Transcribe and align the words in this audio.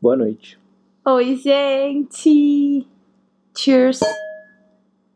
Boa 0.00 0.16
noite. 0.16 0.58
Oi, 1.06 1.36
gente! 1.36 2.86
Cheers! 3.56 4.00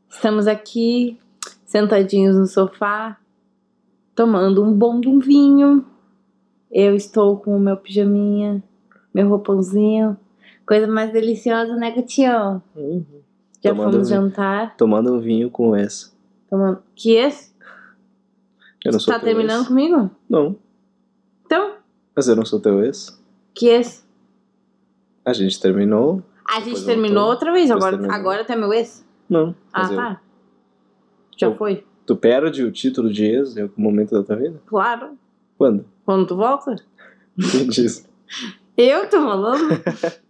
Estamos 0.09 0.47
aqui, 0.47 1.19
sentadinhos 1.65 2.37
no 2.37 2.47
sofá, 2.47 3.19
tomando 4.15 4.63
um 4.63 4.73
bom 4.73 5.01
de 5.01 5.09
um 5.09 5.19
vinho. 5.19 5.85
Eu 6.71 6.95
estou 6.95 7.37
com 7.39 7.57
o 7.57 7.61
meu 7.61 7.77
pijaminha, 7.77 8.63
meu 9.13 9.29
roupãozinho. 9.29 10.17
Coisa 10.67 10.87
mais 10.87 11.13
deliciosa, 11.13 11.77
né, 11.77 11.91
Gatinho? 11.91 12.63
Uhum. 12.75 13.05
Já 13.63 13.71
Tomando 13.71 13.93
fomos 13.93 14.09
vinho. 14.09 14.21
jantar. 14.23 14.77
Tomando 14.77 15.15
um 15.15 15.21
vinho 15.21 15.51
com 15.51 15.75
essa. 15.77 16.13
Tomando... 16.49 16.83
Que 16.95 17.13
esse? 17.13 17.55
Eu 18.85 18.93
não 18.93 19.01
sou 19.01 19.15
Tá 19.15 19.21
terminando 19.21 19.61
ex. 19.61 19.69
comigo? 19.69 20.11
Não, 20.29 20.57
Então, 21.47 21.77
mas 22.17 22.29
eu 22.29 22.37
não 22.37 22.45
sou 22.45 22.61
teu 22.61 22.83
ex. 22.85 23.21
que 23.55 23.67
esse? 23.69 24.04
A 25.25 25.33
gente 25.33 25.61
terminou. 25.61 26.23
A 26.49 26.61
gente 26.61 26.85
terminou 26.85 27.29
outra 27.29 27.53
vez, 27.53 27.71
agora, 27.71 27.93
terminou. 27.93 28.15
agora 28.15 28.45
tá 28.45 28.55
meu 28.57 28.73
ex? 28.73 29.05
Não. 29.29 29.55
Ah, 29.73 29.89
eu- 29.91 29.97
tá. 29.97 30.21
Já 31.37 31.47
Eu- 31.49 31.55
foi? 31.57 31.85
Tu 32.07 32.15
perde 32.17 32.63
o 32.63 32.71
título 32.71 33.11
de 33.13 33.25
ex 33.25 33.57
em 33.57 33.63
algum 33.63 33.81
momento 33.83 34.11
da 34.13 34.23
tua 34.23 34.37
vida? 34.37 34.61
Claro. 34.67 35.17
Quando? 35.57 35.87
Quando 36.05 36.27
tu 36.27 36.37
volta? 36.37 36.77
Quem 37.51 37.67
disse? 37.69 38.07
Eu 38.77 39.09
tô 39.09 39.23
falando? 39.23 39.69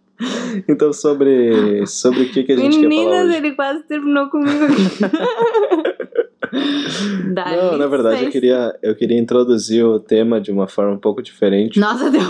Então, 0.65 0.93
sobre, 0.93 1.85
sobre 1.85 2.21
o 2.23 2.31
que, 2.31 2.43
que 2.45 2.53
a 2.53 2.55
gente 2.55 2.79
quer 2.79 2.83
falar 2.83 2.87
Meninas, 2.87 3.35
ele 3.35 3.51
quase 3.53 3.83
terminou 3.83 4.29
comigo 4.29 4.65
Dá 5.01 5.09
Não, 7.33 7.77
na 7.77 7.87
verdade, 7.87 8.25
eu 8.25 8.31
queria, 8.31 8.77
eu 8.81 8.95
queria 8.95 9.19
introduzir 9.19 9.85
o 9.85 9.99
tema 9.99 10.39
de 10.39 10.51
uma 10.51 10.67
forma 10.67 10.93
um 10.93 10.97
pouco 10.97 11.21
diferente. 11.21 11.79
Nossa, 11.79 12.09
deu 12.09 12.21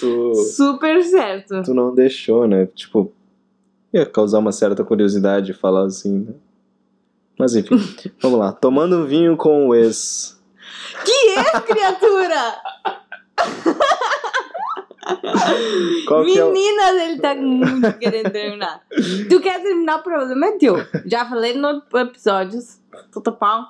tu, 0.00 0.34
super 0.34 1.02
certo. 1.02 1.62
tu 1.62 1.74
não 1.74 1.94
deixou, 1.94 2.46
né? 2.46 2.66
Tipo, 2.74 3.12
ia 3.92 4.06
causar 4.06 4.38
uma 4.38 4.52
certa 4.52 4.84
curiosidade 4.84 5.52
falar 5.52 5.84
assim, 5.84 6.20
né? 6.20 6.34
Mas 7.38 7.56
enfim, 7.56 7.76
vamos 8.20 8.38
lá. 8.38 8.52
Tomando 8.52 9.06
vinho 9.06 9.36
com 9.36 9.68
o 9.68 9.74
ex. 9.74 10.40
Que 11.04 11.38
é, 11.38 11.60
criatura? 11.60 12.54
Que 16.06 16.38
é 16.38 16.44
o... 16.44 16.52
Meninas, 16.52 16.94
ele 17.02 17.20
tá 17.20 17.34
muito 17.34 17.98
querendo 17.98 18.30
terminar. 18.30 18.82
Tu 19.28 19.40
quer 19.40 19.62
terminar, 19.62 19.98
o 19.98 20.02
problema 20.02 20.46
é 20.46 20.52
teu. 20.52 20.76
Já 21.04 21.26
falei 21.26 21.54
no 21.54 21.82
episódios, 21.94 22.80
tudo 23.10 23.32
pau, 23.32 23.64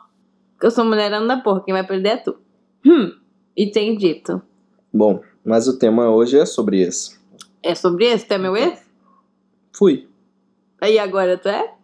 que 0.58 0.66
eu 0.66 0.70
sou 0.70 0.84
mulherão 0.84 1.26
da 1.26 1.38
porra, 1.38 1.62
quem 1.62 1.74
vai 1.74 1.86
perder 1.86 2.08
é 2.08 2.16
tu. 2.16 2.36
Hum, 2.84 3.12
e 3.56 3.70
tem 3.70 3.96
dito. 3.96 4.40
Bom, 4.92 5.22
mas 5.44 5.66
o 5.68 5.78
tema 5.78 6.10
hoje 6.10 6.38
é 6.38 6.46
sobre 6.46 6.82
ex. 6.82 7.20
É 7.62 7.74
sobre 7.74 8.06
esse? 8.06 8.26
Tu 8.26 8.34
é 8.34 8.38
meu 8.38 8.56
ex? 8.56 8.82
Fui. 9.72 10.08
Aí 10.80 10.98
agora 10.98 11.38
tu 11.38 11.48
é? 11.48 11.74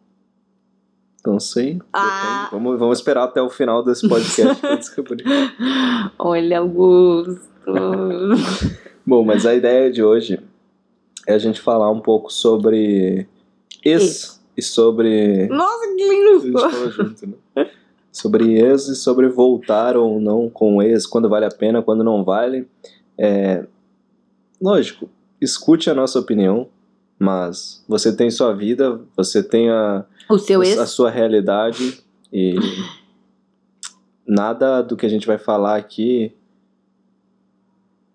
Não 1.26 1.38
sei. 1.38 1.80
Ah. 1.92 2.48
Vamos, 2.50 2.78
vamos 2.78 2.98
esperar 2.98 3.24
até 3.24 3.42
o 3.42 3.50
final 3.50 3.84
desse 3.84 4.08
podcast 4.08 4.60
pra 4.60 4.76
descobrir. 4.76 5.24
Olha, 6.18 6.58
Augusto. 6.58 7.40
Bom, 9.06 9.24
mas 9.24 9.44
a 9.44 9.54
ideia 9.54 9.90
de 9.90 10.02
hoje 10.02 10.40
é 11.26 11.34
a 11.34 11.38
gente 11.38 11.60
falar 11.60 11.90
um 11.90 12.00
pouco 12.00 12.32
sobre 12.32 13.26
Ex. 13.84 14.39
E 14.56 14.62
sobre. 14.62 15.46
Nossa, 15.48 15.94
que 15.96 16.02
A 16.02 16.12
lindo 16.12 16.30
gente 16.40 16.46
ficou. 16.46 16.70
falou 16.70 16.90
junto, 16.90 17.26
né? 17.56 17.70
Sobre 18.12 18.54
ex 18.58 18.88
e 18.88 18.96
sobre 18.96 19.28
voltar 19.28 19.96
ou 19.96 20.20
não 20.20 20.50
com 20.50 20.82
ex, 20.82 21.06
quando 21.06 21.28
vale 21.28 21.44
a 21.46 21.50
pena, 21.50 21.80
quando 21.82 22.02
não 22.04 22.24
vale. 22.24 22.66
É, 23.16 23.64
Lógico, 24.60 25.08
escute 25.40 25.88
a 25.88 25.94
nossa 25.94 26.18
opinião, 26.18 26.68
mas 27.18 27.84
você 27.88 28.14
tem 28.14 28.30
sua 28.30 28.52
vida, 28.52 29.00
você 29.16 29.42
tem 29.42 29.70
a, 29.70 30.04
O 30.28 30.36
seu 30.38 30.60
a 30.60 30.66
ex? 30.66 30.90
sua 30.90 31.08
realidade 31.10 32.02
e 32.32 32.56
nada 34.26 34.82
do 34.82 34.96
que 34.96 35.06
a 35.06 35.08
gente 35.08 35.26
vai 35.26 35.38
falar 35.38 35.76
aqui 35.76 36.34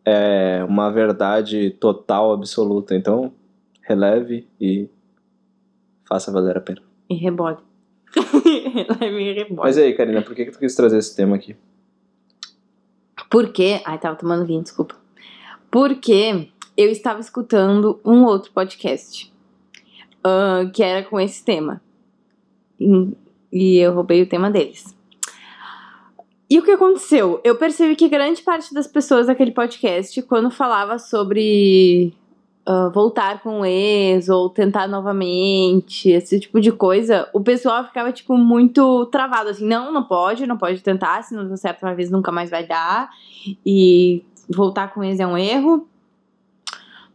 é 0.06 0.64
uma 0.68 0.92
verdade 0.92 1.72
total, 1.80 2.32
absoluta. 2.32 2.96
Então, 2.96 3.32
releve 3.82 4.48
e 4.62 4.88
faça 6.08 6.32
valer 6.32 6.58
a 6.58 6.62
pena. 6.62 6.82
E 7.10 7.16
rebode. 7.16 7.62
Leve 9.02 9.20
e 9.24 9.34
rebode. 9.34 9.62
Mas 9.62 9.78
e 9.78 9.84
aí, 9.84 9.94
Karina, 9.94 10.22
por 10.22 10.36
que, 10.36 10.46
que 10.46 10.52
tu 10.52 10.60
quis 10.60 10.76
trazer 10.76 10.98
esse 10.98 11.16
tema 11.16 11.36
aqui? 11.36 11.56
Por 13.30 13.52
quê? 13.52 13.82
Ai, 13.86 13.98
tava 13.98 14.16
tomando 14.16 14.46
vinho, 14.46 14.62
desculpa. 14.62 14.96
Porque 15.70 16.50
eu 16.78 16.90
estava 16.90 17.20
escutando 17.20 18.00
um 18.06 18.24
outro 18.24 18.52
podcast 18.52 19.34
ah, 20.24 20.70
que 20.74 20.82
era 20.82 21.06
com 21.06 21.20
esse 21.20 21.44
tema. 21.44 21.82
E, 22.80 23.12
e 23.52 23.78
eu 23.78 23.94
roubei 23.94 24.22
o 24.22 24.28
tema 24.28 24.50
deles. 24.50 24.96
E 26.50 26.60
o 26.60 26.64
que 26.64 26.72
aconteceu? 26.72 27.42
Eu 27.44 27.56
percebi 27.56 27.96
que 27.96 28.08
grande 28.08 28.42
parte 28.42 28.74
das 28.74 28.88
pessoas 28.88 29.28
daquele 29.28 29.52
podcast, 29.52 30.22
quando 30.24 30.50
falava 30.52 31.00
sobre 31.00 32.14
ah, 32.68 32.90
voltar 32.90 33.44
com 33.44 33.60
o 33.60 33.66
ex 33.66 34.28
ou 34.28 34.50
tentar 34.50 34.88
novamente, 34.88 36.10
esse 36.10 36.40
tipo 36.40 36.60
de 36.60 36.72
coisa, 36.72 37.30
o 37.32 37.40
pessoal 37.40 37.84
ficava, 37.84 38.12
tipo, 38.12 38.36
muito 38.36 39.06
travado, 39.08 39.52
assim, 39.52 39.68
não, 39.68 39.94
não 39.94 40.04
pode, 40.04 40.48
não 40.48 40.58
pode 40.58 40.82
tentar, 40.82 41.22
se 41.24 41.36
não 41.36 41.46
deu 41.46 41.58
certo 41.58 41.84
uma 41.84 41.94
vez, 41.94 42.10
nunca 42.10 42.32
mais 42.32 42.50
vai 42.50 42.66
dar, 42.66 43.10
e 43.64 44.24
voltar 44.50 44.92
com 44.92 45.04
ex 45.04 45.20
é 45.20 45.28
um 45.28 45.38
erro. 45.38 45.88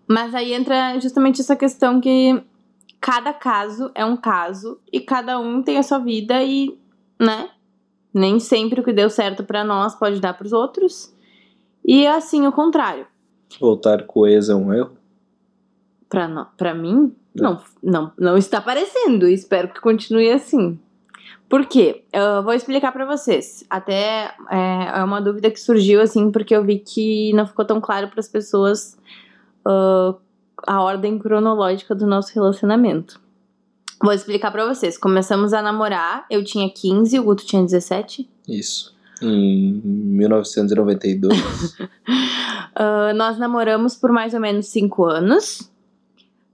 Mas 0.06 0.36
aí 0.36 0.52
entra 0.52 0.98
justamente 1.00 1.40
essa 1.40 1.56
questão 1.56 2.00
que 2.00 2.40
cada 3.00 3.32
caso 3.32 3.90
é 3.92 4.04
um 4.04 4.16
caso 4.16 4.78
e 4.92 5.00
cada 5.00 5.40
um 5.40 5.62
tem 5.62 5.78
a 5.78 5.82
sua 5.82 5.98
vida 5.98 6.42
e, 6.44 6.78
né, 7.18 7.48
nem 8.14 8.38
sempre 8.38 8.80
o 8.80 8.84
que 8.84 8.92
deu 8.92 9.10
certo 9.10 9.42
pra 9.42 9.64
nós 9.64 9.96
pode 9.96 10.20
dar 10.20 10.34
pros 10.34 10.52
outros. 10.52 11.12
E 11.84 12.04
é 12.04 12.12
assim 12.12 12.46
o 12.46 12.52
contrário. 12.52 13.06
Voltar 13.60 14.04
com 14.04 14.20
o 14.20 14.26
ex 14.28 14.48
é 14.48 14.54
um 14.54 14.72
erro? 14.72 14.99
Pra 16.56 16.74
mim, 16.74 17.14
não, 17.34 17.60
não, 17.82 18.12
não 18.18 18.36
está 18.36 18.60
parecendo. 18.60 19.28
e 19.28 19.34
Espero 19.34 19.68
que 19.68 19.80
continue 19.80 20.30
assim. 20.30 20.78
Por 21.48 21.66
quê? 21.66 22.04
Eu 22.12 22.42
vou 22.42 22.52
explicar 22.52 22.92
pra 22.92 23.04
vocês. 23.04 23.64
Até 23.68 24.34
é, 24.50 24.98
é 24.98 25.04
uma 25.04 25.20
dúvida 25.20 25.50
que 25.50 25.60
surgiu, 25.60 26.00
assim, 26.00 26.30
porque 26.30 26.54
eu 26.54 26.64
vi 26.64 26.78
que 26.78 27.32
não 27.32 27.46
ficou 27.46 27.64
tão 27.64 27.80
claro 27.80 28.08
pras 28.08 28.28
pessoas 28.28 28.96
ah, 29.64 30.14
a 30.66 30.82
ordem 30.82 31.18
cronológica 31.18 31.94
do 31.94 32.06
nosso 32.06 32.34
relacionamento. 32.34 33.20
Vou 34.02 34.12
explicar 34.12 34.50
pra 34.50 34.66
vocês. 34.66 34.96
Começamos 34.96 35.52
a 35.52 35.60
namorar, 35.60 36.24
eu 36.30 36.42
tinha 36.44 36.70
15, 36.70 37.18
o 37.18 37.24
Guto 37.24 37.44
tinha 37.44 37.62
17. 37.62 38.28
Isso. 38.48 38.94
Em 39.22 39.80
1992. 39.84 41.36
Ah, 42.72 43.12
nós 43.12 43.36
namoramos 43.36 43.96
por 43.96 44.12
mais 44.12 44.32
ou 44.32 44.40
menos 44.40 44.68
cinco 44.68 45.04
anos. 45.04 45.70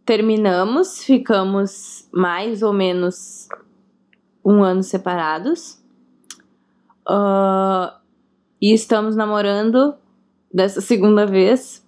Terminamos, 0.06 1.02
ficamos 1.02 2.08
mais 2.12 2.62
ou 2.62 2.72
menos 2.72 3.48
um 4.44 4.62
ano 4.62 4.84
separados. 4.84 5.82
Ah, 7.04 7.98
e 8.62 8.72
estamos 8.72 9.16
namorando 9.16 9.96
dessa 10.54 10.80
segunda 10.80 11.26
vez 11.26 11.84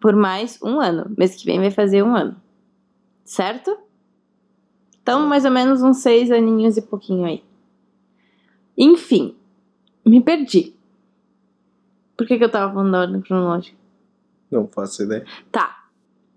por 0.00 0.16
mais 0.16 0.58
um 0.62 0.80
ano. 0.80 1.14
Mês 1.16 1.36
que 1.36 1.44
vem 1.44 1.60
vai 1.60 1.70
fazer 1.70 2.02
um 2.02 2.16
ano. 2.16 2.40
Certo? 3.22 3.76
Então, 5.02 5.26
mais 5.26 5.44
ou 5.44 5.50
menos 5.50 5.82
uns 5.82 5.98
seis 5.98 6.30
aninhos 6.30 6.78
e 6.78 6.82
pouquinho 6.82 7.26
aí. 7.26 7.44
Enfim, 8.78 9.36
me 10.04 10.22
perdi. 10.22 10.74
Por 12.16 12.26
que, 12.26 12.38
que 12.38 12.44
eu 12.44 12.50
tava 12.50 12.72
falando 12.72 12.92
da 12.92 13.00
ordem 13.00 13.20
cronológica? 13.20 13.76
Não 14.50 14.66
faço 14.66 15.02
ideia. 15.02 15.26
Tá. 15.52 15.85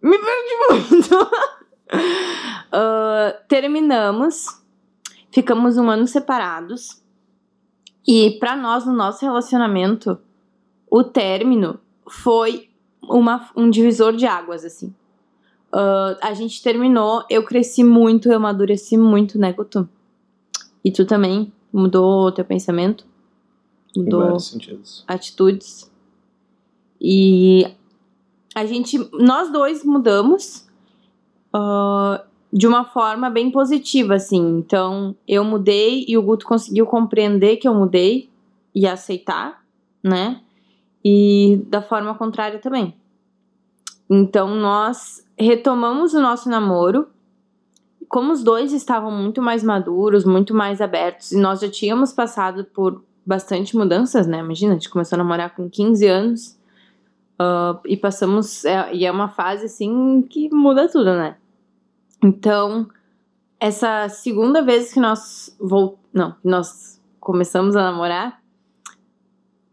Me 0.01 0.17
perdi 0.17 0.57
muito. 0.69 1.09
Ah, 2.71 3.35
terminamos. 3.47 4.61
Ficamos 5.31 5.75
um 5.75 5.89
ano 5.89 6.05
separados. 6.05 7.01
E 8.07 8.37
pra 8.39 8.55
nós, 8.55 8.85
no 8.85 8.93
nosso 8.93 9.25
relacionamento, 9.25 10.19
o 10.87 11.03
término 11.03 11.79
foi 12.07 12.69
uma, 13.01 13.49
um 13.55 13.71
divisor 13.71 14.15
de 14.15 14.27
águas, 14.27 14.63
assim. 14.63 14.93
Ah, 15.73 16.15
a 16.21 16.33
gente 16.35 16.61
terminou, 16.61 17.23
eu 17.27 17.43
cresci 17.43 17.83
muito, 17.83 18.29
eu 18.29 18.35
amadureci 18.37 18.95
muito, 18.95 19.39
né, 19.39 19.51
Guto? 19.51 19.89
E 20.85 20.91
tu 20.91 21.05
também 21.05 21.51
mudou 21.73 22.27
o 22.27 22.31
teu 22.31 22.45
pensamento? 22.45 23.03
Em 23.97 24.03
Mudou 24.03 24.21
vários 24.21 24.47
sentidos. 24.47 25.03
atitudes. 25.07 25.91
E 27.01 27.65
a 28.59 28.65
gente, 28.65 28.97
nós 29.13 29.51
dois 29.51 29.83
mudamos 29.83 30.67
ah, 31.53 32.23
de 32.51 32.67
uma 32.67 32.83
forma 32.83 33.29
bem 33.29 33.51
positiva, 33.51 34.15
assim. 34.15 34.57
Então, 34.59 35.15
eu 35.27 35.43
mudei 35.43 36.05
e 36.07 36.17
o 36.17 36.21
Guto 36.21 36.45
conseguiu 36.45 36.85
compreender 36.85 37.57
que 37.57 37.67
eu 37.67 37.73
mudei 37.73 38.29
e 38.73 38.87
aceitar, 38.87 39.63
né? 40.03 40.41
E 41.03 41.61
da 41.67 41.81
forma 41.81 42.13
contrária 42.15 42.59
também. 42.59 42.95
Então 44.09 44.55
nós 44.55 45.23
retomamos 45.37 46.13
o 46.13 46.21
nosso 46.21 46.49
namoro. 46.49 47.07
Como 48.07 48.31
os 48.31 48.43
dois 48.43 48.73
estavam 48.73 49.11
muito 49.11 49.39
mais 49.41 49.63
maduros, 49.63 50.25
muito 50.25 50.53
mais 50.53 50.81
abertos, 50.81 51.31
e 51.31 51.37
nós 51.37 51.59
já 51.59 51.69
tínhamos 51.69 52.11
passado 52.11 52.65
por 52.65 53.03
bastante 53.23 53.77
mudanças, 53.77 54.25
né? 54.25 54.39
Imagina, 54.39 54.71
a 54.71 54.75
gente 54.75 54.89
começou 54.89 55.15
a 55.15 55.19
namorar 55.19 55.55
com 55.55 55.69
15 55.69 56.07
anos 56.07 56.58
uh, 57.39 57.79
e 57.85 57.95
passamos. 57.95 58.65
É, 58.65 58.93
e 58.93 59.05
é 59.05 59.11
uma 59.11 59.29
fase 59.29 59.65
assim 59.65 60.21
que 60.29 60.53
muda 60.53 60.87
tudo, 60.89 61.13
né? 61.13 61.37
Então, 62.23 62.87
essa 63.59 64.09
segunda 64.09 64.61
vez 64.61 64.93
que 64.93 64.99
nós 64.99 65.55
vol 65.59 65.99
não, 66.13 66.35
nós 66.43 67.01
começamos 67.19 67.75
a 67.75 67.83
namorar, 67.83 68.41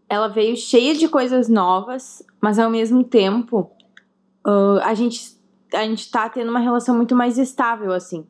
ela 0.09 0.29
veio 0.29 0.57
cheia 0.57 0.95
de 0.95 1.09
coisas 1.09 1.49
novas, 1.49 2.23
mas 2.41 2.59
ao 2.59 2.71
mesmo 2.71 3.03
tempo 3.03 3.71
uh, 4.47 4.81
a 4.83 4.95
gente 4.95 5.37
a 5.75 5.83
gente 5.83 6.11
tá 6.11 6.29
tendo 6.29 6.51
uma 6.51 6.61
relação 6.61 6.97
muito 6.97 7.17
mais 7.17 7.39
estável 7.39 7.93
assim 7.93 8.25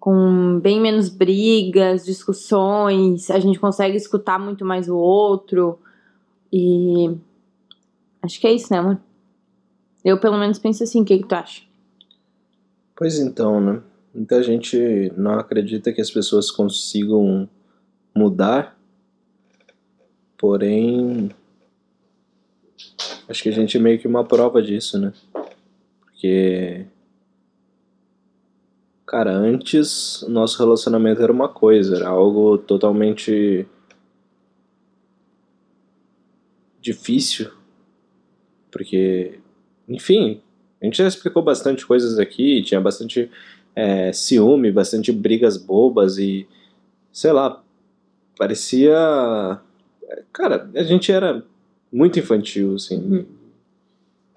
com 0.00 0.58
bem 0.60 0.80
menos 0.80 1.10
brigas, 1.10 2.06
discussões, 2.06 3.30
a 3.30 3.38
gente 3.38 3.60
consegue 3.60 3.96
escutar 3.96 4.38
muito 4.38 4.64
mais 4.64 4.88
o 4.88 4.96
outro. 4.96 5.78
E 6.50 7.14
acho 8.22 8.40
que 8.40 8.46
é 8.46 8.52
isso, 8.52 8.72
né, 8.72 8.78
amor? 8.78 9.00
Eu 10.04 10.18
pelo 10.18 10.38
menos 10.38 10.58
penso 10.58 10.82
assim, 10.82 11.02
o 11.02 11.04
que, 11.04 11.18
que 11.18 11.28
tu 11.28 11.34
acha? 11.34 11.62
Pois 12.96 13.18
então, 13.18 13.60
né? 13.60 13.82
Muita 14.14 14.42
gente 14.42 15.12
não 15.16 15.38
acredita 15.38 15.92
que 15.92 16.00
as 16.00 16.10
pessoas 16.10 16.50
consigam 16.50 17.48
mudar, 18.14 18.78
porém 20.36 21.30
acho 23.28 23.42
que 23.42 23.48
a 23.48 23.52
gente 23.52 23.76
é 23.76 23.80
meio 23.80 23.98
que 23.98 24.08
uma 24.08 24.24
prova 24.24 24.60
disso, 24.60 24.98
né? 24.98 25.12
Porque 26.00 26.86
Cara, 29.10 29.32
antes 29.32 30.24
nosso 30.28 30.56
relacionamento 30.56 31.20
era 31.20 31.32
uma 31.32 31.48
coisa, 31.48 31.96
era 31.96 32.08
algo 32.10 32.56
totalmente 32.56 33.66
difícil, 36.80 37.50
porque, 38.70 39.38
enfim, 39.88 40.40
a 40.80 40.84
gente 40.84 40.98
já 40.98 41.06
explicou 41.06 41.42
bastante 41.42 41.86
coisas 41.86 42.18
aqui, 42.18 42.62
tinha 42.62 42.80
bastante 42.80 43.30
é, 43.74 44.12
ciúme, 44.12 44.72
bastante 44.72 45.12
brigas 45.12 45.56
bobas 45.56 46.18
e, 46.18 46.46
sei 47.12 47.32
lá, 47.32 47.62
parecia. 48.38 49.60
Cara, 50.32 50.70
a 50.74 50.82
gente 50.82 51.12
era 51.12 51.44
muito 51.92 52.18
infantil, 52.18 52.74
assim, 52.76 52.96
hum. 52.96 53.24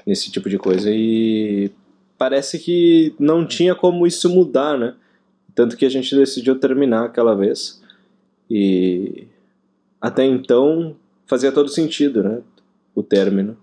nesse 0.06 0.32
tipo 0.32 0.50
de 0.50 0.58
coisa 0.58 0.90
e 0.92 1.72
parece 2.18 2.60
que 2.60 3.16
não 3.20 3.46
tinha 3.46 3.76
como 3.76 4.06
isso 4.08 4.30
mudar, 4.30 4.78
né? 4.78 4.96
Tanto 5.56 5.78
que 5.78 5.86
a 5.86 5.90
gente 5.90 6.16
decidiu 6.16 6.60
terminar 6.60 7.06
aquela 7.06 7.36
vez. 7.36 7.82
E 8.50 9.28
até 10.02 10.26
então 10.26 10.96
fazia 11.26 11.52
todo 11.52 11.70
sentido, 11.70 12.24
né? 12.24 12.42
O 12.96 13.02
término. 13.02 13.58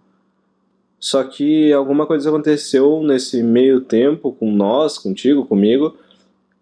Só 1.00 1.24
que 1.24 1.72
alguma 1.72 2.06
coisa 2.06 2.28
aconteceu 2.28 3.02
nesse 3.02 3.42
meio 3.42 3.80
tempo 3.80 4.32
com 4.32 4.52
nós, 4.52 4.98
contigo, 4.98 5.46
comigo, 5.46 5.96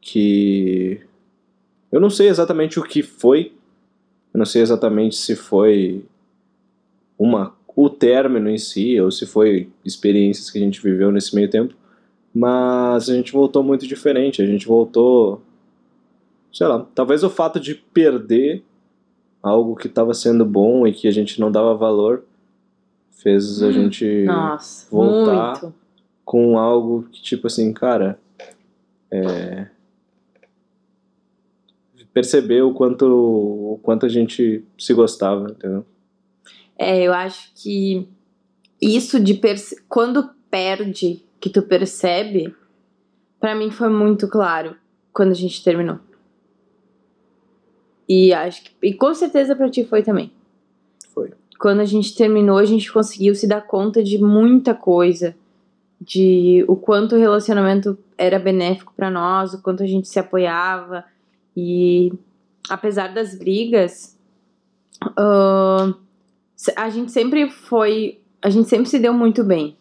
que 0.00 1.00
eu 1.90 2.00
não 2.00 2.08
sei 2.08 2.28
exatamente 2.28 2.78
o 2.78 2.84
que 2.84 3.02
foi. 3.02 3.52
Eu 4.32 4.38
não 4.38 4.46
sei 4.46 4.62
exatamente 4.62 5.16
se 5.16 5.34
foi 5.34 6.04
uma 7.18 7.52
o 7.74 7.88
término 7.88 8.50
em 8.50 8.58
si 8.58 9.00
ou 9.00 9.10
se 9.10 9.24
foi 9.24 9.68
experiências 9.84 10.50
que 10.50 10.58
a 10.58 10.60
gente 10.60 10.82
viveu 10.82 11.12
nesse 11.12 11.32
meio 11.34 11.48
tempo, 11.48 11.74
mas 12.34 13.08
a 13.08 13.14
gente 13.14 13.32
voltou 13.32 13.62
muito 13.62 13.86
diferente. 13.86 14.42
A 14.42 14.46
gente 14.46 14.66
voltou. 14.66 15.42
Sei 16.52 16.66
lá, 16.66 16.86
talvez 16.94 17.22
o 17.24 17.30
fato 17.30 17.58
de 17.58 17.74
perder 17.74 18.64
algo 19.42 19.76
que 19.76 19.86
estava 19.86 20.14
sendo 20.14 20.44
bom 20.44 20.86
e 20.86 20.92
que 20.92 21.08
a 21.08 21.10
gente 21.10 21.40
não 21.40 21.50
dava 21.50 21.74
valor 21.74 22.24
fez 23.10 23.62
a 23.62 23.66
hum, 23.66 23.72
gente 23.72 24.24
Nossa, 24.24 24.88
voltar 24.90 25.62
muito. 25.62 25.74
com 26.24 26.58
algo 26.58 27.04
que, 27.10 27.22
tipo 27.22 27.46
assim, 27.46 27.72
cara. 27.72 28.18
É, 29.10 29.68
perceber 32.12 32.62
o 32.62 32.74
quanto, 32.74 33.06
o 33.06 33.80
quanto 33.80 34.04
a 34.04 34.08
gente 34.08 34.64
se 34.76 34.92
gostava, 34.92 35.50
entendeu? 35.50 35.86
É, 36.76 37.02
eu 37.02 37.12
acho 37.12 37.52
que 37.54 38.08
isso 38.80 39.20
de 39.20 39.40
quando 39.88 40.30
perde 40.50 41.22
que 41.40 41.48
tu 41.48 41.62
percebe, 41.62 42.54
para 43.38 43.54
mim 43.54 43.70
foi 43.70 43.88
muito 43.88 44.28
claro 44.28 44.76
quando 45.12 45.30
a 45.30 45.34
gente 45.34 45.62
terminou. 45.62 46.00
E 48.08 48.32
acho 48.32 48.64
que 48.64 48.70
e 48.82 48.94
com 48.94 49.14
certeza 49.14 49.54
para 49.54 49.70
ti 49.70 49.84
foi 49.84 50.02
também. 50.02 50.32
Quando 51.58 51.80
a 51.80 51.84
gente 51.84 52.14
terminou, 52.14 52.58
a 52.58 52.64
gente 52.64 52.92
conseguiu 52.92 53.34
se 53.34 53.46
dar 53.46 53.62
conta 53.62 54.02
de 54.02 54.18
muita 54.18 54.74
coisa, 54.74 55.34
de 56.00 56.64
o 56.68 56.76
quanto 56.76 57.16
o 57.16 57.18
relacionamento 57.18 57.98
era 58.16 58.38
benéfico 58.38 58.92
para 58.96 59.10
nós, 59.10 59.54
o 59.54 59.62
quanto 59.62 59.82
a 59.82 59.86
gente 59.86 60.06
se 60.08 60.18
apoiava 60.18 61.04
e 61.56 62.12
apesar 62.68 63.12
das 63.12 63.36
brigas, 63.36 64.16
uh, 65.02 65.92
a 66.76 66.90
gente 66.90 67.10
sempre 67.10 67.50
foi, 67.50 68.20
a 68.40 68.48
gente 68.48 68.68
sempre 68.68 68.88
se 68.88 68.98
deu 68.98 69.12
muito 69.12 69.42
bem. 69.42 69.76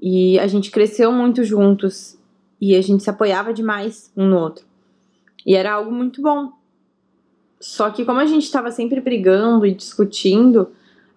E 0.00 0.38
a 0.38 0.46
gente 0.46 0.70
cresceu 0.70 1.12
muito 1.12 1.42
juntos 1.42 2.16
e 2.60 2.76
a 2.76 2.80
gente 2.80 3.02
se 3.02 3.10
apoiava 3.10 3.52
demais 3.52 4.12
um 4.16 4.28
no 4.28 4.38
outro. 4.38 4.64
E 5.44 5.56
era 5.56 5.72
algo 5.72 5.90
muito 5.90 6.22
bom. 6.22 6.52
Só 7.58 7.90
que 7.90 8.04
como 8.04 8.20
a 8.20 8.26
gente 8.26 8.44
estava 8.44 8.70
sempre 8.70 9.00
brigando 9.00 9.66
e 9.66 9.74
discutindo, 9.74 10.70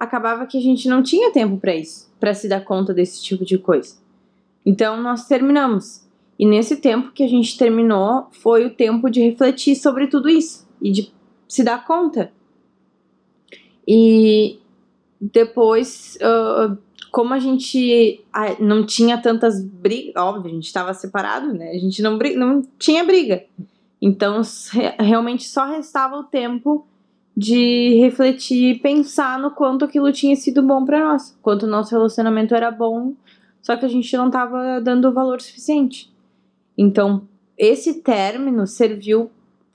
acabava 0.04 0.46
que 0.46 0.58
a 0.58 0.62
gente 0.62 0.88
não 0.88 1.02
tinha 1.02 1.32
tempo 1.32 1.58
para 1.58 1.76
isso, 1.76 2.12
para 2.20 2.34
se 2.34 2.48
dar 2.48 2.64
conta 2.64 2.94
desse 2.94 3.22
tipo 3.22 3.44
de 3.44 3.58
coisa. 3.58 3.96
Então 4.66 5.02
nós 5.02 5.28
terminamos. 5.28 6.04
E 6.38 6.46
nesse 6.46 6.78
tempo 6.78 7.12
que 7.12 7.24
a 7.24 7.28
gente 7.28 7.58
terminou, 7.58 8.28
foi 8.32 8.66
o 8.66 8.74
tempo 8.74 9.10
de 9.10 9.22
refletir 9.22 9.76
sobre 9.76 10.08
tudo 10.08 10.30
isso 10.30 10.68
e 10.82 10.92
de 10.92 11.14
se 11.48 11.64
dar 11.64 11.86
conta. 11.86 12.32
E 13.88 14.60
depois 15.20 16.18
uh, 16.18 16.78
como 17.14 17.32
a 17.32 17.38
gente 17.38 18.26
não 18.60 18.84
tinha 18.84 19.22
tantas 19.22 19.64
brigas, 19.64 20.16
óbvio, 20.18 20.50
a 20.50 20.54
gente 20.56 20.66
estava 20.66 20.92
separado, 20.96 21.54
né? 21.54 21.70
A 21.70 21.78
gente 21.78 22.02
não, 22.02 22.18
não 22.18 22.64
tinha 22.80 23.04
briga. 23.04 23.46
Então, 24.02 24.42
realmente 24.98 25.44
só 25.48 25.66
restava 25.66 26.18
o 26.18 26.24
tempo 26.24 26.88
de 27.36 27.96
refletir 28.00 28.76
e 28.76 28.80
pensar 28.80 29.40
no 29.40 29.52
quanto 29.52 29.86
aquilo 29.86 30.12
tinha 30.12 30.36
sido 30.36 30.62
bom 30.62 30.86
para 30.86 31.04
nós, 31.04 31.38
quanto 31.42 31.64
o 31.64 31.70
nosso 31.70 31.92
relacionamento 31.92 32.54
era 32.54 32.70
bom, 32.70 33.14
só 33.62 33.76
que 33.76 33.86
a 33.86 33.90
gente 33.90 34.16
não 34.16 34.28
estava 34.28 34.80
dando 34.80 35.08
o 35.10 35.14
valor 35.14 35.42
suficiente. 35.42 36.14
Então, 36.78 37.28
esse 37.58 38.02
término 38.02 38.68
serviu 38.68 39.32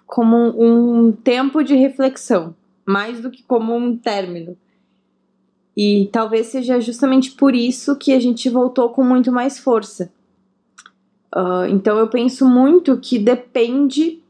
como 0.07 0.37
um 0.57 1.13
tempo 1.13 1.63
de 1.63 1.75
reflexão, 1.75 2.55
mais 2.85 3.21
do 3.21 3.31
que 3.31 3.43
como 3.43 3.75
um 3.77 3.97
término. 3.97 4.57
E 5.77 6.09
talvez 6.11 6.49
seja 6.49 6.81
justamente 6.81 7.33
por 7.33 7.55
isso 7.55 7.97
que 7.97 8.13
a 8.13 8.19
gente 8.19 8.49
voltou 8.49 8.91
com 8.91 9.05
muito 9.05 9.31
mais 9.31 9.59
força. 9.59 10.13
Uh, 11.35 11.67
então 11.69 11.99
eu 11.99 12.09
penso 12.09 12.49
muito 12.49 12.99
que 12.99 13.19
depende 13.19 14.21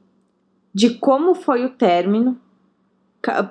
de 0.74 0.90
como 0.90 1.34
foi 1.34 1.64
o 1.64 1.70
término. 1.70 2.38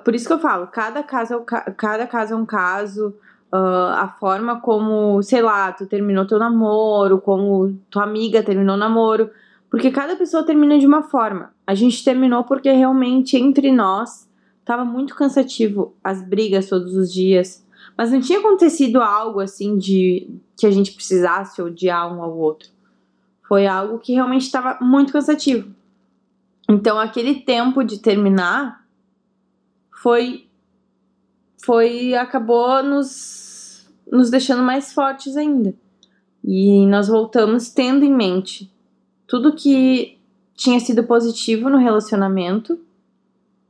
Por 0.04 0.14
isso 0.14 0.26
que 0.26 0.32
eu 0.32 0.38
falo, 0.38 0.66
cada 0.66 1.02
caso 1.02 1.34
é, 1.34 1.70
cada 1.72 2.06
caso 2.06 2.34
é 2.34 2.36
um 2.36 2.46
caso. 2.46 3.14
Uh, 3.50 3.94
a 3.94 4.14
forma 4.20 4.60
como, 4.60 5.22
sei 5.22 5.40
lá, 5.40 5.72
tu 5.72 5.86
terminou 5.86 6.26
teu 6.26 6.38
namoro, 6.38 7.18
como 7.18 7.72
tua 7.88 8.02
amiga 8.02 8.42
terminou 8.42 8.74
o 8.76 8.78
namoro. 8.78 9.30
Porque 9.70 9.90
cada 9.90 10.16
pessoa 10.16 10.42
termina 10.42 10.78
de 10.78 10.86
uma 10.86 11.02
forma. 11.02 11.52
A 11.66 11.74
gente 11.74 12.04
terminou 12.04 12.44
porque 12.44 12.70
realmente 12.70 13.36
entre 13.36 13.72
nós 13.72 14.28
tava 14.64 14.84
muito 14.84 15.14
cansativo 15.14 15.94
as 16.04 16.22
brigas 16.22 16.68
todos 16.68 16.94
os 16.94 17.12
dias. 17.12 17.66
Mas 17.96 18.12
não 18.12 18.20
tinha 18.20 18.38
acontecido 18.38 19.00
algo 19.00 19.40
assim 19.40 19.76
de 19.76 20.30
que 20.56 20.66
a 20.66 20.70
gente 20.70 20.92
precisasse 20.92 21.60
odiar 21.62 22.14
um 22.14 22.22
ao 22.22 22.36
outro. 22.36 22.68
Foi 23.46 23.66
algo 23.66 23.98
que 23.98 24.12
realmente 24.12 24.42
estava 24.42 24.78
muito 24.80 25.12
cansativo. 25.12 25.70
Então 26.68 26.98
aquele 26.98 27.36
tempo 27.36 27.82
de 27.82 27.98
terminar 27.98 28.84
foi 30.02 30.46
foi 31.62 32.14
acabou 32.14 32.82
nos 32.82 33.88
nos 34.10 34.30
deixando 34.30 34.62
mais 34.62 34.92
fortes 34.92 35.36
ainda. 35.36 35.74
E 36.42 36.86
nós 36.86 37.08
voltamos 37.08 37.68
tendo 37.68 38.04
em 38.04 38.14
mente 38.14 38.72
tudo 39.26 39.54
que 39.54 40.16
tinha 40.54 40.80
sido 40.80 41.04
positivo 41.04 41.68
no 41.68 41.76
relacionamento 41.76 42.78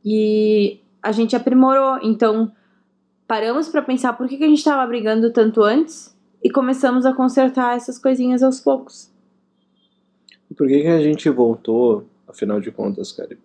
e 0.05 0.81
a 1.03 1.11
gente 1.11 1.35
aprimorou. 1.35 1.99
Então, 2.03 2.53
paramos 3.27 3.69
para 3.69 3.83
pensar 3.83 4.13
por 4.13 4.29
que, 4.29 4.37
que 4.37 4.45
a 4.45 4.49
gente 4.49 4.59
estava 4.59 4.87
brigando 4.87 5.33
tanto 5.33 5.63
antes 5.63 6.17
e 6.43 6.51
começamos 6.51 7.05
a 7.05 7.13
consertar 7.13 7.77
essas 7.77 7.99
coisinhas 7.99 8.43
aos 8.43 8.61
poucos. 8.61 9.11
E 10.49 10.55
por 10.55 10.69
que, 10.69 10.83
que 10.83 10.89
a 10.89 11.03
gente 11.03 11.29
voltou, 11.31 12.07
afinal 12.29 12.61
de 12.61 12.71
contas, 12.71 13.11
cara? 13.11 13.37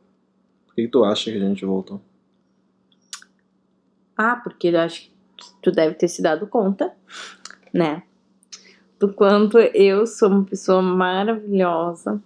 Por 0.68 0.76
que, 0.76 0.84
que 0.84 0.88
tu 0.88 1.04
acha 1.04 1.32
que 1.32 1.38
a 1.38 1.48
gente 1.48 1.66
voltou? 1.66 2.00
Ah, 4.18 4.36
porque 4.36 4.68
eu 4.68 4.80
acho 4.80 5.12
que 5.36 5.52
tu 5.62 5.72
deve 5.72 5.96
ter 5.96 6.08
se 6.08 6.22
dado 6.22 6.48
conta, 6.48 6.94
né? 7.74 8.04
Do 9.00 9.12
quanto 9.12 9.58
eu 9.58 10.06
sou 10.06 10.30
uma 10.30 10.44
pessoa 10.44 10.82
maravilhosa, 10.82 12.22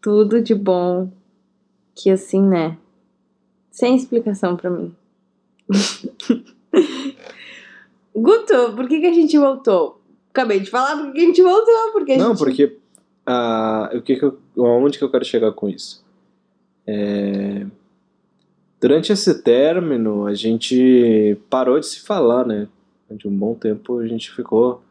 tudo 0.00 0.40
de 0.40 0.54
bom, 0.54 1.10
que 1.94 2.10
assim, 2.10 2.42
né? 2.42 2.78
Sem 3.70 3.96
explicação 3.96 4.56
pra 4.56 4.70
mim. 4.70 4.94
Guto, 8.14 8.72
por 8.74 8.88
que, 8.88 9.00
que 9.00 9.06
a 9.06 9.12
gente 9.12 9.38
voltou? 9.38 10.00
Acabei 10.30 10.60
de 10.60 10.70
falar 10.70 10.96
por 10.96 11.12
que 11.12 11.20
a 11.20 11.24
gente 11.24 11.42
voltou, 11.42 11.92
porque 11.92 12.12
a 12.12 12.18
Não, 12.18 12.28
gente... 12.28 12.38
porque 12.38 12.76
ah, 13.26 13.90
o 13.94 14.02
que 14.02 14.16
que 14.16 14.24
eu, 14.24 14.38
aonde 14.58 14.98
que 14.98 15.04
eu 15.04 15.10
quero 15.10 15.24
chegar 15.24 15.52
com 15.52 15.68
isso? 15.68 16.04
É, 16.86 17.66
durante 18.80 19.12
esse 19.12 19.42
término, 19.42 20.26
a 20.26 20.34
gente 20.34 21.36
parou 21.48 21.78
de 21.78 21.86
se 21.86 22.00
falar, 22.00 22.46
né? 22.46 22.66
De 23.10 23.28
um 23.28 23.36
bom 23.36 23.54
tempo 23.54 23.98
a 23.98 24.06
gente 24.06 24.30
ficou 24.30 24.82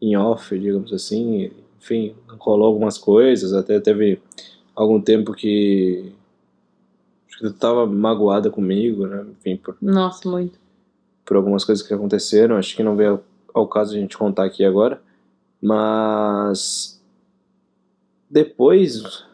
em 0.00 0.16
off, 0.16 0.58
digamos 0.58 0.92
assim. 0.92 1.50
Enfim, 1.80 2.14
rolou 2.38 2.66
algumas 2.66 2.98
coisas, 2.98 3.52
até 3.52 3.80
teve 3.80 4.20
algum 4.74 5.00
tempo 5.00 5.32
que 5.32 6.12
acho 7.28 7.38
que 7.38 7.44
tu 7.44 7.52
tava 7.52 7.86
magoada 7.86 8.50
comigo, 8.50 9.06
né? 9.06 9.24
Enfim, 9.38 9.56
por, 9.56 9.76
Nossa, 9.80 10.28
muito. 10.28 10.58
por 11.24 11.36
algumas 11.36 11.64
coisas 11.64 11.86
que 11.86 11.94
aconteceram. 11.94 12.56
Acho 12.56 12.76
que 12.76 12.82
não 12.82 12.96
veio 12.96 13.20
ao 13.52 13.68
caso 13.68 13.94
a 13.94 13.98
gente 13.98 14.18
contar 14.18 14.44
aqui 14.44 14.64
agora. 14.64 15.00
Mas 15.60 17.00
depois 18.28 19.24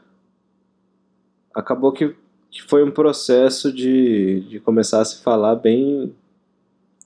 acabou 1.55 1.93
que, 1.93 2.15
que 2.51 2.63
foi 2.63 2.83
um 2.85 2.91
processo 2.91 3.73
de, 3.73 4.41
de 4.49 4.61
começar 4.61 5.01
a 5.01 5.05
se 5.05 5.23
falar 5.23 5.55
bem, 5.57 6.13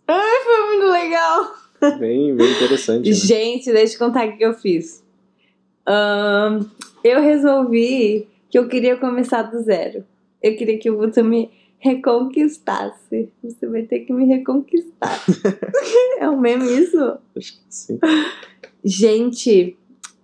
Foi 0.06 0.66
muito 0.68 0.86
legal. 0.90 1.54
bem, 1.98 2.34
bem 2.34 2.52
interessante. 2.52 3.08
né? 3.08 3.14
Gente, 3.14 3.72
deixa 3.72 3.94
eu 3.94 3.98
contar 3.98 4.28
o 4.28 4.36
que 4.36 4.44
eu 4.44 4.54
fiz. 4.54 5.02
Ahn, 5.86 6.60
eu 7.02 7.20
resolvi 7.20 8.26
que 8.48 8.58
eu 8.58 8.68
queria 8.68 8.96
começar 8.96 9.42
do 9.42 9.60
zero. 9.62 10.04
Eu 10.42 10.56
queria 10.56 10.78
que 10.78 10.90
o 10.90 10.96
Guto 10.96 11.22
me 11.24 11.50
reconquistasse. 11.78 13.28
Você 13.42 13.66
vai 13.66 13.82
ter 13.82 14.00
que 14.00 14.12
me 14.12 14.24
reconquistar. 14.26 15.20
é 16.18 16.28
o 16.28 16.40
mesmo 16.40 16.64
isso? 16.70 17.18
Acho 17.36 17.52
que 17.52 17.60
sim. 17.68 17.98
Gente, 18.82 19.76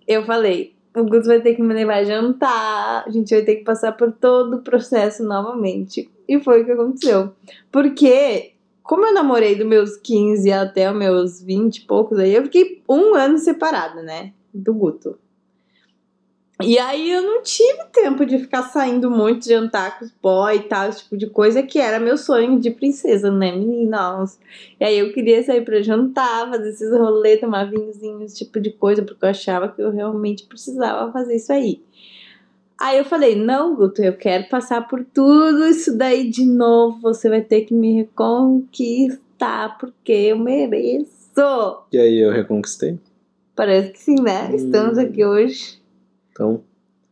eu 0.07 0.23
falei, 0.25 0.73
o 0.95 1.03
Guto 1.03 1.27
vai 1.27 1.41
ter 1.41 1.55
que 1.55 1.61
me 1.61 1.73
levar 1.73 1.97
a 1.99 2.03
jantar, 2.03 3.03
a 3.05 3.09
gente 3.09 3.33
vai 3.33 3.43
ter 3.43 3.55
que 3.57 3.63
passar 3.63 3.93
por 3.93 4.11
todo 4.11 4.57
o 4.57 4.61
processo 4.61 5.23
novamente. 5.23 6.09
E 6.27 6.39
foi 6.39 6.61
o 6.61 6.65
que 6.65 6.71
aconteceu. 6.71 7.31
Porque, 7.71 8.53
como 8.83 9.05
eu 9.05 9.13
namorei 9.13 9.55
dos 9.55 9.67
meus 9.67 9.95
15 9.97 10.51
até 10.51 10.91
os 10.91 10.97
meus 10.97 11.41
20 11.41 11.77
e 11.77 11.85
poucos, 11.85 12.19
aí 12.19 12.33
eu 12.33 12.43
fiquei 12.43 12.81
um 12.87 13.15
ano 13.15 13.37
separada, 13.37 14.01
né? 14.01 14.33
Do 14.53 14.73
Guto. 14.73 15.17
E 16.63 16.77
aí 16.77 17.11
eu 17.11 17.21
não 17.21 17.41
tive 17.41 17.83
tempo 17.91 18.25
de 18.25 18.37
ficar 18.39 18.63
saindo 18.63 19.09
muito, 19.09 19.47
jantar 19.47 19.97
com 19.97 20.05
os 20.05 20.11
boy 20.21 20.55
e 20.55 20.63
tal, 20.63 20.89
esse 20.89 21.03
tipo 21.03 21.17
de 21.17 21.27
coisa, 21.27 21.63
que 21.63 21.79
era 21.79 21.99
meu 21.99 22.17
sonho 22.17 22.59
de 22.59 22.71
princesa, 22.71 23.31
né, 23.31 23.51
meninas? 23.51 24.39
E 24.79 24.83
aí 24.83 24.99
eu 24.99 25.11
queria 25.13 25.41
sair 25.43 25.63
pra 25.63 25.81
jantar, 25.81 26.49
fazer 26.49 26.69
esses 26.69 26.91
rolês, 26.91 27.39
tomar 27.39 27.69
vinhozinho, 27.69 28.23
esse 28.23 28.37
tipo 28.37 28.59
de 28.59 28.71
coisa, 28.71 29.03
porque 29.03 29.25
eu 29.25 29.29
achava 29.29 29.67
que 29.67 29.81
eu 29.81 29.91
realmente 29.91 30.45
precisava 30.45 31.11
fazer 31.11 31.35
isso 31.35 31.51
aí. 31.51 31.81
Aí 32.79 32.97
eu 32.97 33.05
falei, 33.05 33.35
não, 33.35 33.75
Guto, 33.75 34.01
eu 34.01 34.13
quero 34.13 34.49
passar 34.49 34.87
por 34.87 35.05
tudo 35.13 35.67
isso 35.67 35.95
daí 35.95 36.29
de 36.29 36.45
novo, 36.45 36.99
você 37.01 37.29
vai 37.29 37.41
ter 37.41 37.61
que 37.61 37.73
me 37.75 37.93
reconquistar, 37.93 39.77
porque 39.77 40.11
eu 40.11 40.37
mereço. 40.37 41.11
E 41.91 41.97
aí 41.97 42.17
eu 42.19 42.31
reconquistei. 42.31 42.97
Parece 43.55 43.91
que 43.91 43.99
sim, 43.99 44.15
né? 44.21 44.49
Estamos 44.55 44.97
Hum. 44.97 45.01
aqui 45.01 45.23
hoje. 45.23 45.80
Então, 46.41 46.63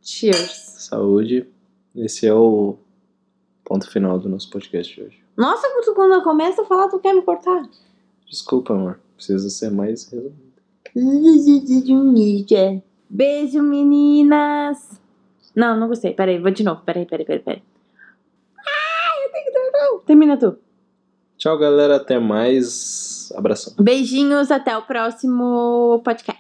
Cheers. 0.01 0.50
saúde. 0.79 1.45
Esse 1.95 2.25
é 2.25 2.33
o 2.33 2.77
ponto 3.63 3.88
final 3.91 4.17
do 4.17 4.27
nosso 4.27 4.50
podcast 4.50 4.95
de 4.95 5.03
hoje. 5.03 5.24
Nossa, 5.38 5.67
quando 5.93 6.13
eu 6.13 6.24
começo 6.24 6.62
a 6.62 6.65
falar, 6.65 6.89
tu 6.89 6.98
quer 6.98 7.13
me 7.13 7.21
cortar? 7.21 7.62
Desculpa, 8.27 8.74
amor. 8.74 9.00
Precisa 9.15 9.48
ser 9.51 9.69
mais 9.69 10.09
resumido. 10.09 10.33
Beijo, 13.07 13.62
meninas. 13.62 15.00
Não, 15.55 15.79
não 15.79 15.88
gostei. 15.88 16.12
Peraí, 16.12 16.39
vou 16.39 16.50
de 16.50 16.63
novo. 16.63 16.81
Peraí, 16.83 17.05
peraí, 17.05 17.24
peraí, 17.24 17.43
peraí. 17.43 17.63
Ah, 18.57 19.25
eu 19.25 19.31
tenho 19.31 19.45
que 19.45 19.51
terminar. 19.51 20.00
Termina 20.07 20.38
tu. 20.38 20.57
Tchau, 21.38 21.55
galera. 21.55 21.98
Até 21.98 22.17
mais. 22.17 23.31
Abração. 23.36 23.75
Beijinhos, 23.79 24.50
até 24.50 24.75
o 24.75 24.81
próximo 24.81 26.01
podcast. 26.03 26.38